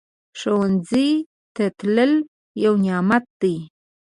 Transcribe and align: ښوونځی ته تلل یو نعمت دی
ښوونځی 0.39 1.09
ته 1.55 1.65
تلل 1.77 2.13
یو 2.63 2.73
نعمت 2.85 3.25
دی 3.41 3.55